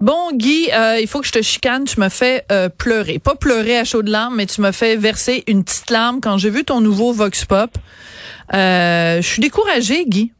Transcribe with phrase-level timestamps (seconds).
[0.00, 1.84] Bon, Guy, euh, il faut que je te chicane.
[1.84, 3.18] Tu me fais euh, pleurer.
[3.18, 6.48] Pas pleurer à chaudes larmes, mais tu me fais verser une petite larme quand j'ai
[6.48, 7.70] vu ton nouveau Vox Pop.
[8.54, 10.32] Euh, je suis découragée, Guy.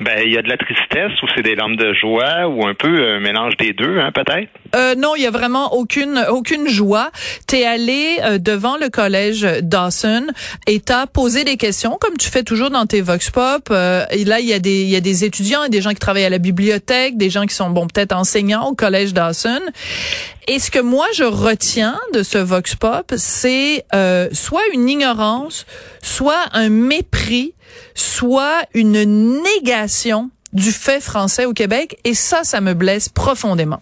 [0.00, 2.74] Ben il y a de la tristesse ou c'est des larmes de joie ou un
[2.74, 4.48] peu un mélange des deux hein peut-être?
[4.74, 7.10] Euh, non, il y a vraiment aucune aucune joie.
[7.46, 10.26] T'es allé euh, devant le collège Dawson
[10.66, 13.68] et t'as posé des questions comme tu fais toujours dans tes vox pop.
[13.70, 15.90] Euh, et là, il y a des il y a des étudiants et des gens
[15.90, 19.60] qui travaillent à la bibliothèque, des gens qui sont bon peut-être enseignants au collège Dawson.
[20.48, 25.66] Et ce que moi je retiens de ce vox pop, c'est euh, soit une ignorance,
[26.02, 27.54] soit un mépris,
[27.94, 31.96] soit une négation du fait français au Québec.
[32.04, 33.80] Et ça, ça me blesse profondément.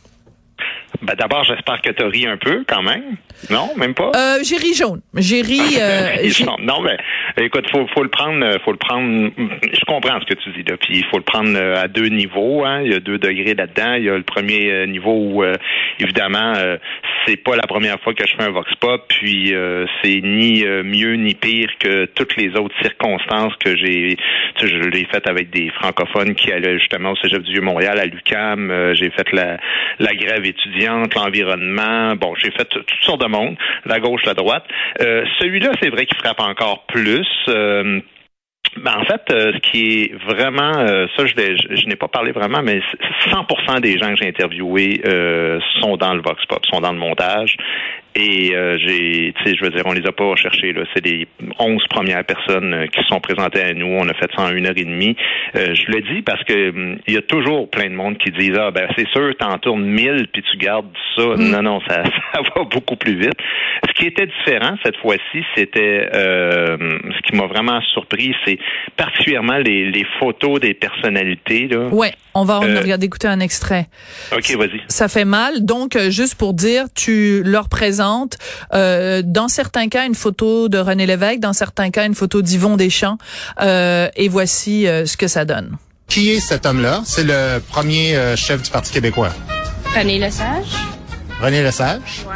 [1.03, 3.17] Ben d'abord j'espère que tu ri un peu quand même.
[3.49, 4.11] Non, même pas.
[4.15, 5.01] Euh, j'ai ri jaune.
[5.17, 5.61] J'ai ri.
[5.81, 6.97] Euh, j'ai- non, mais
[7.45, 9.31] écoute, faut faut le prendre, euh, faut le prendre.
[9.37, 12.09] Je comprends ce que tu dis là, puis il faut le prendre euh, à deux
[12.09, 12.65] niveaux.
[12.65, 12.83] Hein.
[12.85, 13.95] Il y a deux degrés là-dedans.
[13.95, 15.55] Il y a le premier euh, niveau où euh,
[15.99, 16.77] évidemment euh,
[17.27, 20.65] c'est pas la première fois que je fais un vox pop, puis euh, c'est ni
[20.65, 24.17] euh, mieux ni pire que toutes les autres circonstances que j'ai.
[24.57, 27.99] Tu sais, je l'ai fait avec des francophones qui allaient justement au Cégep du Vieux-Montréal
[27.99, 28.71] à l'UCAM.
[28.71, 29.59] Euh, j'ai fait la
[29.99, 32.15] la grève étudiante, l'environnement.
[32.17, 34.65] Bon, j'ai fait toutes sortes de monde, la gauche, la droite.
[35.01, 37.27] Euh, Celui-là, c'est vrai qu'il frappe encore plus.
[37.49, 38.01] Euh,
[38.77, 40.75] ben, en fait, euh, ce qui est vraiment,
[41.17, 41.35] ça je,
[41.71, 45.01] je, n'ai pas parlé vraiment, mais c- 100% des gens que j'ai interviewés
[45.81, 47.57] sont dans le vox pop, sont dans le montage.
[48.17, 50.83] Et euh, j'ai, tu sais, je veux dire, on les a pas recherchés là.
[50.95, 53.87] C'est les 11 premières personnes euh, qui se sont présentées à nous.
[53.87, 55.17] On a fait ça en une heure et demie.
[55.57, 58.31] Euh, je le dis parce que hum, il y a toujours plein de monde qui
[58.33, 60.87] disent ah ben c'est sûr, t'en tournes 1000 puis tu gardes
[61.17, 61.23] ça.
[61.39, 62.03] Non non, ça,
[62.35, 63.35] ça va beaucoup plus vite.
[63.89, 66.77] Ce qui était différent cette fois-ci, c'était euh,
[67.17, 68.59] ce qui m'a vraiment surpris, c'est
[68.97, 71.89] particulièrement les, les photos des personnalités là.
[71.89, 73.87] Ouais, on va Euh, regarder écouter un extrait.
[74.33, 74.81] Ok, vas-y.
[74.89, 75.65] Ça fait mal.
[75.65, 78.00] Donc, euh, juste pour dire, tu leur présentes,
[78.75, 82.77] euh, dans certains cas, une photo de René Lévesque, dans certains cas, une photo d'Yvon
[82.77, 83.19] Deschamps.
[83.61, 85.77] Euh, et voici euh, ce que ça donne.
[86.09, 87.03] Qui est cet homme-là?
[87.05, 89.31] C'est le premier euh, chef du Parti québécois.
[89.97, 90.67] René Lesage.
[91.41, 92.25] René Lesage?
[92.27, 92.35] Ouais.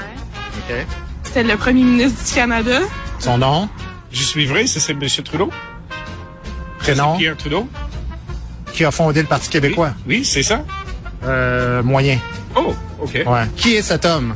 [0.79, 0.87] OK.
[1.25, 2.79] C'était le premier ministre du Canada.
[3.19, 3.69] Son nom,
[4.13, 5.01] Je suis vrai, c'est M.
[5.25, 5.51] Trudeau.
[6.79, 7.69] prénom, Pierre Trudeau.
[8.73, 9.93] qui a fondé le Parti québécois?
[10.07, 10.63] Oui, c'est ça.
[11.25, 12.19] Euh, moyen.
[12.55, 13.15] Oh, OK.
[13.27, 13.47] Ouais.
[13.57, 14.35] Qui est cet homme?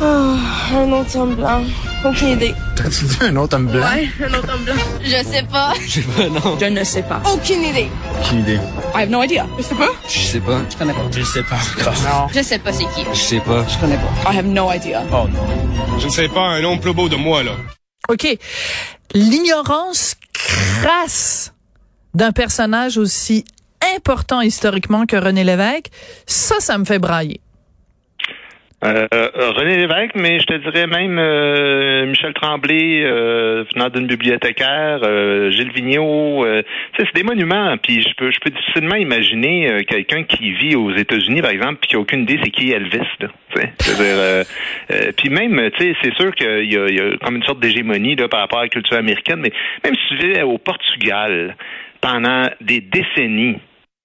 [0.00, 1.62] Un autre homme blanc.
[2.04, 2.54] Aucune idée.
[2.76, 3.86] T'as-tu dit un autre homme blanc?
[3.86, 4.74] un autre homme blanc.
[5.02, 5.72] Je sais pas.
[5.86, 7.22] Je ne sais pas.
[7.32, 7.88] Aucune idée.
[8.20, 8.60] Aucune idée.
[8.94, 9.46] I have no idea.
[9.56, 9.90] Je sais pas.
[10.08, 10.60] Je sais pas.
[10.70, 11.00] Je connais pas.
[11.10, 11.94] Je sais pas encore.
[11.94, 12.28] Non.
[12.34, 13.06] Je sais pas c'est qui.
[13.12, 13.64] Je sais pas.
[13.68, 14.32] Je connais pas.
[14.32, 15.02] I have no idea.
[15.10, 15.98] Oh non.
[15.98, 17.52] Je ne sais pas, un nom plus beau de moi, là.
[18.08, 18.26] OK.
[19.14, 21.54] L'ignorance crasse
[22.14, 23.44] d'un personnage aussi
[23.96, 25.90] important historiquement que René Lévesque,
[26.26, 27.40] ça, ça me fait brailler.
[28.86, 34.06] Euh, euh, René Lévesque, mais je te dirais même euh, Michel Tremblay, euh, venant d'une
[34.06, 35.00] bibliothécaire,
[35.50, 36.46] Gilles Vigneault,
[36.96, 37.76] c'est des monuments.
[37.78, 41.88] Puis je peux, je peux difficilement imaginer quelqu'un qui vit aux États-Unis, par exemple, puis
[41.88, 43.00] qui a aucune idée c'est qui Elvis.
[43.56, 44.44] Euh,
[45.16, 48.68] puis même, c'est sûr qu'il y a, comme une sorte d'hégémonie par rapport à la
[48.68, 49.52] culture américaine, mais
[49.84, 51.56] même si tu vis au Portugal
[52.00, 53.58] pendant des décennies,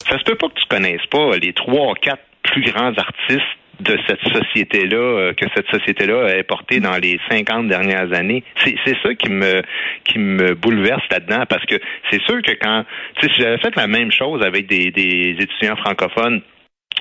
[0.10, 3.98] ça se peut pas que tu connaisses pas les trois, quatre plus grands artistes de
[4.08, 8.44] cette société-là, euh, que cette société-là a porté dans les 50 dernières années.
[8.64, 9.62] C'est, ça qui me
[10.04, 11.76] qui me bouleverse là-dedans, parce que
[12.10, 15.36] c'est sûr que quand, tu sais, si j'avais fait la même chose avec des, des
[15.40, 16.42] étudiants francophones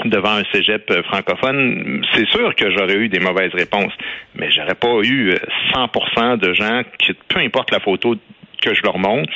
[0.05, 3.93] devant un cégep euh, francophone, c'est sûr que j'aurais eu des mauvaises réponses,
[4.35, 5.37] mais j'aurais pas eu euh,
[5.75, 8.17] 100% de gens qui, peu importe la photo
[8.61, 9.29] que je leur montre,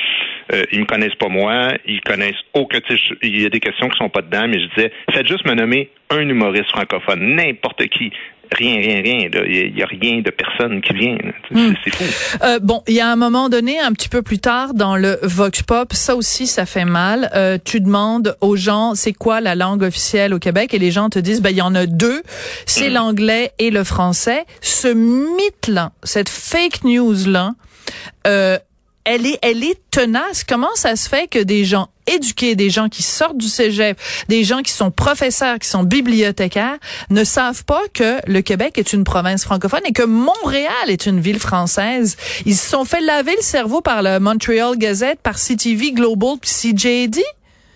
[0.53, 2.79] euh, ils me connaissent pas moi, ils connaissent aucun.
[3.23, 5.53] Il y a des questions qui sont pas dedans, mais je disais, faites juste me
[5.53, 8.11] nommer un humoriste francophone, n'importe qui.
[8.51, 9.29] Rien, rien, rien.
[9.47, 11.17] Il y, a rien de personne qui vient.
[11.17, 11.31] là.
[11.83, 12.37] C'est- fou.
[12.43, 15.17] Euh, bon, il y a un moment donné, un petit peu plus tard, dans le
[15.23, 17.31] Vox Pop, ça aussi, ça fait mal.
[17.35, 21.09] Euh, tu demandes aux gens, c'est quoi la langue officielle au Québec, et les gens
[21.09, 22.21] te disent, ben il y en a deux,
[22.67, 24.45] c'est l'anglais et le français.
[24.61, 27.49] Ce mythe-là, cette fake news-là,
[28.27, 28.59] euh,
[29.05, 30.43] elle est, elle est tenace.
[30.43, 33.97] Comment ça se fait que des gens éduqués, des gens qui sortent du cégep,
[34.29, 36.77] des gens qui sont professeurs, qui sont bibliothécaires,
[37.09, 41.19] ne savent pas que le Québec est une province francophone et que Montréal est une
[41.19, 42.17] ville française?
[42.45, 46.51] Ils se sont fait laver le cerveau par le Montreal Gazette, par CTV Global, puis
[46.51, 47.21] CJD.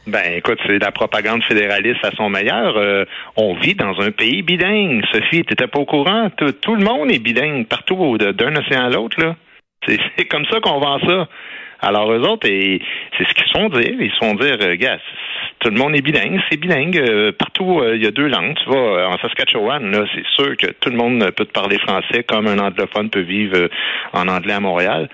[0.08, 2.78] Ben, écoute, c'est la propagande fédéraliste à son meilleur.
[2.78, 3.06] Euh,
[3.36, 5.04] on vit dans un pays bilingue.
[5.12, 6.30] Sophie, t'étais pas au courant?
[6.36, 9.36] Tout, le monde est bilingue partout, d'un océan à l'autre, là.
[9.88, 11.28] C'est comme ça qu'on vend ça.
[11.82, 12.80] Alors, eux autres, c'est
[13.18, 13.96] ce qu'ils se font dire.
[14.00, 15.00] Ils se font dire, euh, gars,
[15.60, 16.98] tout le monde est bilingue, c'est bilingue.
[16.98, 18.56] Euh, partout, il y a deux langues.
[18.62, 22.24] Tu vois, en Saskatchewan, là, c'est sûr que tout le monde peut te parler français
[22.24, 23.70] comme un anglophone peut vivre
[24.12, 25.08] en anglais à Montréal.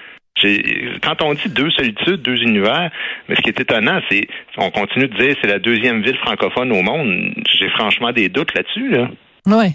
[1.02, 2.92] Quand on dit deux solitudes, deux univers,
[3.28, 4.28] mais ce qui est étonnant, c'est
[4.58, 7.34] on continue de dire c'est la deuxième ville francophone au monde.
[7.50, 8.90] J'ai franchement des doutes là-dessus.
[8.90, 9.08] Là.
[9.48, 9.74] Ouais.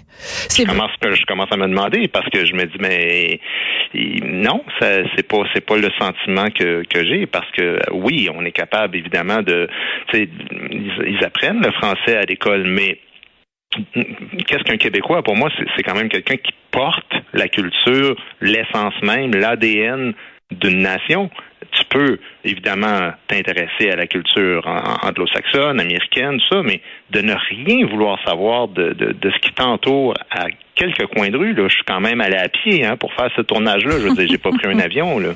[0.49, 3.39] Je commence, je commence à me demander parce que je me dis mais
[3.93, 8.51] non, c'est pas c'est pas le sentiment que, que j'ai parce que oui, on est
[8.51, 9.69] capable évidemment de,
[10.13, 10.29] ils,
[11.07, 12.99] ils apprennent le français à l'école, mais
[14.45, 15.23] qu'est-ce qu'un Québécois?
[15.23, 20.13] Pour moi, c'est quand même quelqu'un qui porte la culture, l'essence même, l'ADN
[20.51, 21.29] d'une nation.
[21.71, 24.65] Tu peux évidemment t'intéresser à la culture
[25.03, 26.81] anglo-saxonne, américaine, tout ça, mais
[27.11, 31.37] de ne rien vouloir savoir de, de, de ce qui t'entoure à quelques coins de
[31.37, 33.99] rue, là, je suis quand même allé à pied hein, pour faire ce tournage-là.
[33.99, 35.19] Je veux dire, j'ai pas pris un avion.
[35.19, 35.29] Là.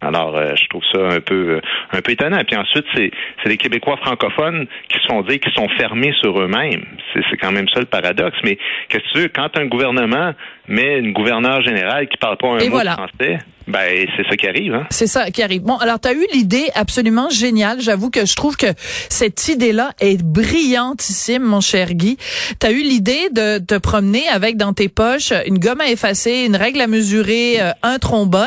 [0.00, 1.60] Alors, euh, je trouve ça un peu euh,
[1.92, 2.42] un peu étonnant.
[2.44, 3.10] Puis ensuite, c'est
[3.46, 6.84] les Québécois francophones qui se font dire qu'ils sont fermés sur eux-mêmes.
[7.12, 8.36] C'est c'est quand même ça le paradoxe.
[8.44, 8.58] Mais
[8.88, 10.32] qu'est-ce que tu veux, quand un gouvernement
[10.68, 13.38] met une gouverneure générale qui parle pas un mot français,
[13.68, 14.74] ben, c'est ça qui arrive.
[14.74, 14.86] Hein?
[14.90, 15.62] C'est ça qui arrive.
[15.62, 17.80] Bon, alors, tu as eu l'idée absolument géniale.
[17.80, 18.68] J'avoue que je trouve que
[19.08, 22.16] cette idée-là est brillantissime, mon cher Guy.
[22.60, 26.44] Tu as eu l'idée de te promener avec dans tes poches une gomme à effacer,
[26.46, 28.46] une règle à mesurer, euh, un trombone,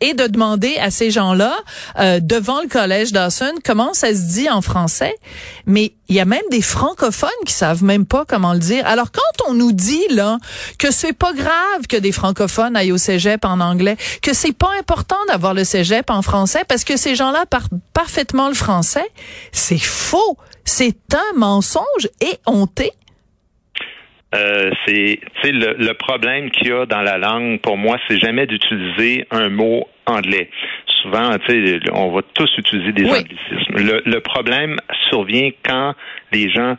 [0.00, 1.56] et de demander à ces gens-là,
[1.98, 5.14] euh, devant le collège Dawson, comment ça se dit en français?
[5.66, 8.84] Mais il y a même des francophones qui savent même pas comment le dire.
[8.86, 10.38] Alors, quand on nous dit, là,
[10.78, 14.70] que c'est pas grave que des francophones aillent au cégep en anglais, que c'est pas
[14.78, 19.08] important d'avoir le cégep en français parce que ces gens-là parlent parfaitement le français.
[19.50, 20.36] C'est faux.
[20.64, 22.90] C'est un mensonge et honté.
[24.32, 28.46] Euh, c'est le, le problème qu'il y a dans la langue pour moi c'est jamais
[28.46, 30.48] d'utiliser un mot anglais
[31.02, 31.32] souvent
[31.92, 34.76] on va tous utiliser des anglicismes le, le problème
[35.08, 35.94] survient quand
[36.30, 36.76] les gens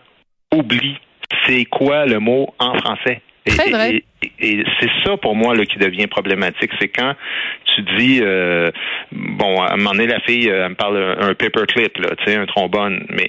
[0.54, 0.98] oublient
[1.46, 4.04] c'est quoi le mot en français et,
[4.40, 6.72] Et, c'est ça pour moi là, qui devient problématique.
[6.80, 7.16] C'est quand
[7.66, 8.70] tu dis euh,
[9.12, 12.26] bon, à un moment donné, la fille, euh, elle me parle un, paperclip, là, tu
[12.26, 13.28] sais, un trombone, mais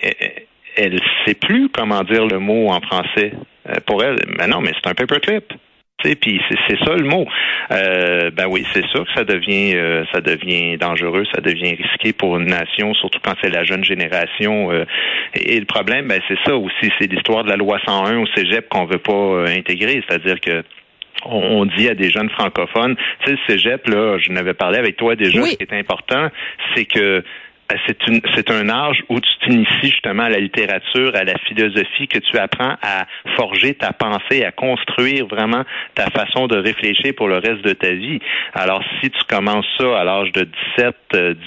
[0.76, 3.32] elle, ne sait plus comment dire le mot en français.
[3.68, 5.52] Euh, pour elle, mais non, mais c'est un paperclip
[6.02, 7.26] puis c'est ça le mot.
[7.70, 12.12] Euh, ben oui, c'est sûr que ça devient euh, ça devient dangereux, ça devient risqué
[12.12, 14.72] pour une nation, surtout quand c'est la jeune génération.
[14.72, 14.84] Euh.
[15.34, 18.68] et, le problème, ben c'est ça aussi, c'est l'histoire de la loi 101 au Cégep
[18.68, 20.62] qu'on veut pas intégrer, c'est-à-dire que
[21.24, 24.96] on dit à des jeunes francophones, tu sais, le cégep, là, je n'avais parlé avec
[24.96, 26.28] toi déjà, ce qui est important,
[26.74, 27.22] c'est que
[27.86, 32.08] c'est une c'est un âge où tu t'inities justement à la littérature, à la philosophie,
[32.08, 33.06] que tu apprends à
[33.36, 35.64] forger ta pensée, à construire vraiment
[35.94, 38.20] ta façon de réfléchir pour le reste de ta vie.
[38.54, 40.96] Alors si tu commences ça à l'âge de 17,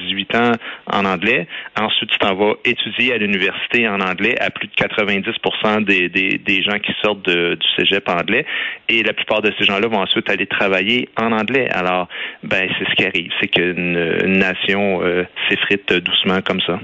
[0.08, 0.52] 18 ans
[0.92, 1.48] en anglais,
[1.80, 6.38] ensuite tu t'en vas étudier à l'université en anglais à plus de 90% des, des,
[6.38, 8.46] des gens qui sortent du cégep anglais
[8.90, 11.70] et la plupart de ces gens-là vont ensuite aller travailler en anglais.
[11.72, 12.08] Alors
[12.44, 16.80] ben c'est ce qui arrive, c'est qu'une une nation euh, s'effrite doucement comme ça.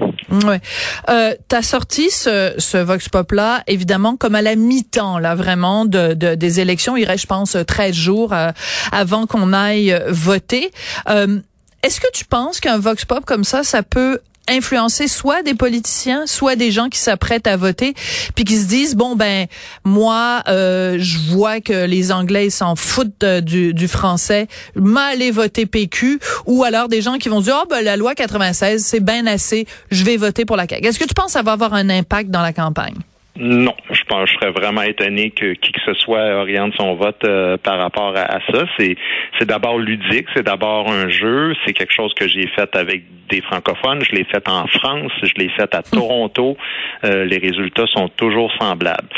[1.08, 5.84] Euh, T'as sorti ce, ce Vox Pop là, évidemment, comme à la mi-temps, là, vraiment,
[5.86, 6.96] de, de, des élections.
[6.96, 8.50] Il reste, je pense, 13 jours euh,
[8.90, 10.70] avant qu'on aille voter.
[11.08, 11.38] Euh,
[11.82, 14.18] Est-ce que tu penses qu'un Vox Pop comme ça, ça peut
[14.52, 17.94] influencer soit des politiciens, soit des gens qui s'apprêtent à voter,
[18.34, 19.46] puis qui se disent bon ben
[19.84, 26.20] moi euh, je vois que les Anglais s'en foutent du, du, français, m'aller voter PQ,
[26.46, 29.66] ou alors des gens qui vont dire oh ben la loi 96 c'est bien assez,
[29.90, 30.86] je vais voter pour la CAQ.
[30.86, 32.94] Est-ce que tu penses que ça va avoir un impact dans la campagne?
[33.36, 37.24] Non, je pense je serais vraiment étonné que qui que ce soit oriente son vote
[37.24, 38.64] euh, par rapport à, ça.
[38.78, 38.96] C'est
[39.38, 43.40] c'est d'abord ludique, c'est d'abord un jeu, c'est quelque chose que j'ai fait avec des
[43.40, 46.58] francophones, je l'ai fait en France, je l'ai fait à Toronto.
[47.04, 49.08] Euh, les résultats sont toujours semblables.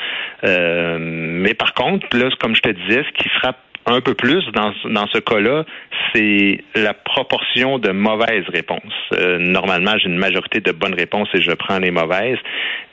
[0.44, 4.44] Euh, mais par contre, là, comme je te disais, ce qui frappe un peu plus
[4.54, 5.64] dans, ce cas-là,
[6.12, 8.80] c'est la proportion de mauvaises réponses.
[9.12, 12.38] Euh, normalement, j'ai une majorité de bonnes réponses et je prends les mauvaises.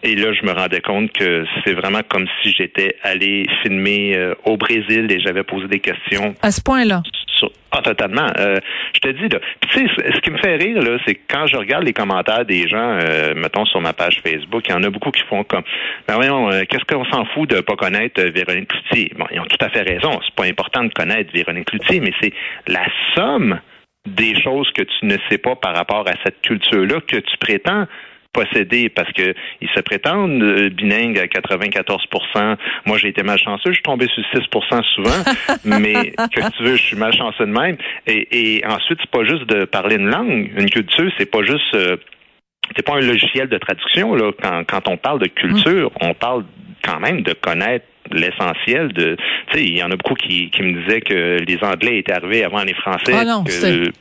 [0.03, 4.33] Et là, je me rendais compte que c'est vraiment comme si j'étais allé filmer euh,
[4.45, 6.35] au Brésil et j'avais posé des questions.
[6.41, 7.03] À ce point-là.
[7.71, 8.27] Ah, totalement.
[8.37, 8.57] Euh,
[8.93, 11.55] je te dis, là, tu sais, ce qui me fait rire, là, c'est quand je
[11.55, 14.89] regarde les commentaires des gens, euh, mettons sur ma page Facebook, il y en a
[14.89, 15.63] beaucoup qui font comme,
[16.07, 19.11] ben voyons, euh, qu'est-ce qu'on s'en fout de pas connaître Véronique Cloutier?
[19.17, 20.19] Bon, ils ont tout à fait raison.
[20.25, 22.33] C'est pas important de connaître Véronique Cloutier, mais c'est
[22.67, 23.59] la somme
[24.05, 27.85] des choses que tu ne sais pas par rapport à cette culture-là que tu prétends
[28.33, 33.75] posséder parce que ils se prétendent euh, bilingues à 94% Moi, j'ai été malchanceux, je
[33.75, 35.09] suis tombé sur 6% souvent,
[35.65, 37.77] mais que tu veux, je suis malchanceux de même.
[38.07, 41.75] Et, et ensuite, c'est pas juste de parler une langue, une culture, c'est pas juste
[41.75, 41.97] euh,
[42.75, 44.31] c'est pas un logiciel de traduction là.
[44.41, 46.45] Quand, quand on parle de culture, on parle
[46.83, 49.15] quand même de connaître l'essentiel de
[49.51, 52.13] tu sais il y en a beaucoup qui, qui me disaient que les anglais étaient
[52.13, 53.91] arrivés avant les français Ah non, que le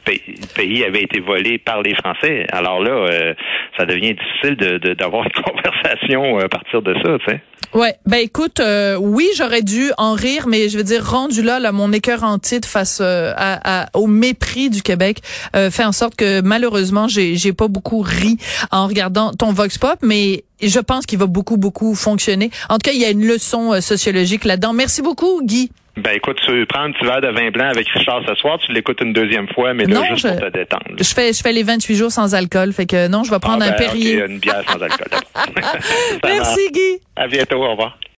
[0.54, 2.46] pays, avait été volé par les français.
[2.52, 3.34] Alors là euh,
[3.78, 7.40] ça devient difficile de de- d'avoir une conversation euh, à partir de ça tu sais.
[7.72, 11.60] Ouais, ben écoute, euh, oui, j'aurais dû en rire, mais je veux dire, rendu là,
[11.60, 15.18] là mon écœur en titre face euh, à, à- au mépris du Québec
[15.54, 18.38] euh, fait en sorte que malheureusement, j'ai j'ai pas beaucoup ri
[18.72, 22.50] en regardant ton Vox Pop, mais je pense qu'il va beaucoup, beaucoup fonctionner.
[22.68, 24.72] En tout cas, il y a une leçon euh, sociologique là-dedans.
[24.72, 25.70] Merci beaucoup, Guy.
[25.96, 28.72] ben écoute tu prends un petit verre de vin blanc avec Richard ce soir tu
[28.72, 31.40] l'écoutes une deuxième fois mais là Non, juste je- pour te détendre Je fais, je
[31.42, 33.76] fais les 28 jours sans alcool, fait que non, je vais prendre Ah, un ben,
[33.76, 34.22] Perrier.
[34.22, 35.08] ok, une bière sans alcool.
[36.24, 37.00] Merci, Guy.
[37.16, 37.98] à bientôt au revoir